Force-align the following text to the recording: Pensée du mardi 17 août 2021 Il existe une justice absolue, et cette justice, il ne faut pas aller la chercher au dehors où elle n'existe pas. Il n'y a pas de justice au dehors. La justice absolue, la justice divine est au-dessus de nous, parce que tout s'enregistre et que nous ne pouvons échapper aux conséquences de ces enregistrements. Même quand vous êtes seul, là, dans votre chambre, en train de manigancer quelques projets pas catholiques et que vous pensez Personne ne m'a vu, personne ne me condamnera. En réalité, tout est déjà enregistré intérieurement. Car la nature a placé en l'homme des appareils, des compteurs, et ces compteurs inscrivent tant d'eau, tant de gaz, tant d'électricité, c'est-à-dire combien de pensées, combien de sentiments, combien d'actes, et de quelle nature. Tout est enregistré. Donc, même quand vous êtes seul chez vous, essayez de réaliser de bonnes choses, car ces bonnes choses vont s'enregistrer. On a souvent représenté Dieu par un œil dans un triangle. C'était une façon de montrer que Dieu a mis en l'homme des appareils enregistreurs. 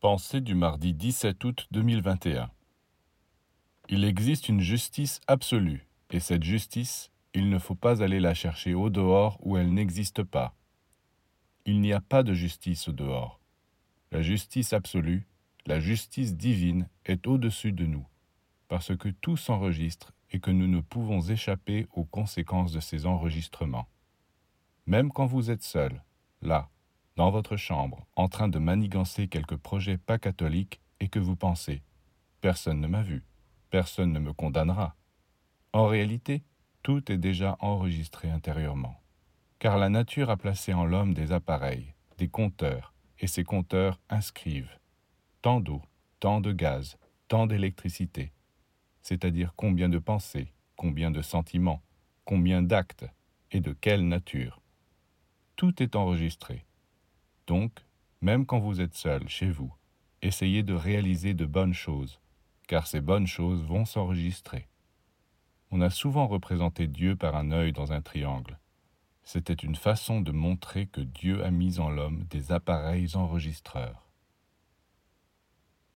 Pensée 0.00 0.40
du 0.40 0.54
mardi 0.54 0.94
17 0.94 1.42
août 1.42 1.66
2021 1.72 2.52
Il 3.88 4.04
existe 4.04 4.48
une 4.48 4.60
justice 4.60 5.20
absolue, 5.26 5.88
et 6.10 6.20
cette 6.20 6.44
justice, 6.44 7.10
il 7.34 7.50
ne 7.50 7.58
faut 7.58 7.74
pas 7.74 8.00
aller 8.00 8.20
la 8.20 8.32
chercher 8.32 8.74
au 8.74 8.90
dehors 8.90 9.38
où 9.44 9.56
elle 9.56 9.74
n'existe 9.74 10.22
pas. 10.22 10.54
Il 11.64 11.80
n'y 11.80 11.92
a 11.92 12.00
pas 12.00 12.22
de 12.22 12.32
justice 12.32 12.86
au 12.86 12.92
dehors. 12.92 13.40
La 14.12 14.22
justice 14.22 14.72
absolue, 14.72 15.26
la 15.66 15.80
justice 15.80 16.36
divine 16.36 16.88
est 17.04 17.26
au-dessus 17.26 17.72
de 17.72 17.84
nous, 17.84 18.06
parce 18.68 18.96
que 18.96 19.08
tout 19.08 19.36
s'enregistre 19.36 20.12
et 20.30 20.38
que 20.38 20.52
nous 20.52 20.68
ne 20.68 20.80
pouvons 20.80 21.22
échapper 21.22 21.88
aux 21.92 22.04
conséquences 22.04 22.70
de 22.70 22.78
ces 22.78 23.04
enregistrements. 23.04 23.88
Même 24.86 25.10
quand 25.10 25.26
vous 25.26 25.50
êtes 25.50 25.64
seul, 25.64 26.04
là, 26.40 26.70
dans 27.18 27.32
votre 27.32 27.56
chambre, 27.56 28.06
en 28.14 28.28
train 28.28 28.46
de 28.46 28.60
manigancer 28.60 29.26
quelques 29.26 29.56
projets 29.56 29.98
pas 29.98 30.18
catholiques 30.18 30.80
et 31.00 31.08
que 31.08 31.18
vous 31.18 31.34
pensez 31.34 31.82
Personne 32.40 32.80
ne 32.80 32.86
m'a 32.86 33.02
vu, 33.02 33.24
personne 33.70 34.12
ne 34.12 34.20
me 34.20 34.32
condamnera. 34.32 34.94
En 35.72 35.86
réalité, 35.86 36.44
tout 36.84 37.10
est 37.10 37.18
déjà 37.18 37.56
enregistré 37.58 38.30
intérieurement. 38.30 39.02
Car 39.58 39.78
la 39.78 39.88
nature 39.88 40.30
a 40.30 40.36
placé 40.36 40.72
en 40.72 40.84
l'homme 40.84 41.12
des 41.12 41.32
appareils, 41.32 41.92
des 42.18 42.28
compteurs, 42.28 42.94
et 43.18 43.26
ces 43.26 43.42
compteurs 43.42 43.98
inscrivent 44.08 44.78
tant 45.42 45.58
d'eau, 45.58 45.82
tant 46.20 46.40
de 46.40 46.52
gaz, 46.52 46.98
tant 47.26 47.48
d'électricité, 47.48 48.32
c'est-à-dire 49.02 49.54
combien 49.56 49.88
de 49.88 49.98
pensées, 49.98 50.52
combien 50.76 51.10
de 51.10 51.22
sentiments, 51.22 51.82
combien 52.24 52.62
d'actes, 52.62 53.06
et 53.50 53.58
de 53.58 53.72
quelle 53.72 54.06
nature. 54.06 54.60
Tout 55.56 55.82
est 55.82 55.96
enregistré. 55.96 56.67
Donc, 57.48 57.72
même 58.20 58.44
quand 58.44 58.58
vous 58.58 58.82
êtes 58.82 58.94
seul 58.94 59.26
chez 59.26 59.48
vous, 59.48 59.74
essayez 60.20 60.62
de 60.62 60.74
réaliser 60.74 61.32
de 61.32 61.46
bonnes 61.46 61.72
choses, 61.72 62.20
car 62.66 62.86
ces 62.86 63.00
bonnes 63.00 63.26
choses 63.26 63.64
vont 63.64 63.86
s'enregistrer. 63.86 64.68
On 65.70 65.80
a 65.80 65.88
souvent 65.88 66.26
représenté 66.26 66.86
Dieu 66.88 67.16
par 67.16 67.34
un 67.36 67.50
œil 67.50 67.72
dans 67.72 67.90
un 67.90 68.02
triangle. 68.02 68.58
C'était 69.24 69.54
une 69.54 69.76
façon 69.76 70.20
de 70.20 70.30
montrer 70.30 70.88
que 70.88 71.00
Dieu 71.00 71.42
a 71.42 71.50
mis 71.50 71.80
en 71.80 71.88
l'homme 71.88 72.24
des 72.24 72.52
appareils 72.52 73.16
enregistreurs. 73.16 74.07